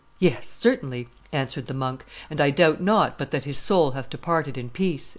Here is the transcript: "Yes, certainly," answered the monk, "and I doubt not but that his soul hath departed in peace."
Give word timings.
"Yes, 0.17 0.49
certainly," 0.49 1.09
answered 1.31 1.67
the 1.67 1.75
monk, 1.75 2.05
"and 2.31 2.41
I 2.41 2.49
doubt 2.49 2.81
not 2.81 3.19
but 3.19 3.29
that 3.29 3.43
his 3.43 3.59
soul 3.59 3.91
hath 3.91 4.09
departed 4.09 4.57
in 4.57 4.71
peace." 4.71 5.09